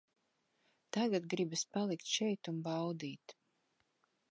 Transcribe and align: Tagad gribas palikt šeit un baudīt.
Tagad 0.97 1.27
gribas 1.33 1.65
palikt 1.77 2.09
šeit 2.15 2.51
un 2.55 2.59
baudīt. 2.71 3.39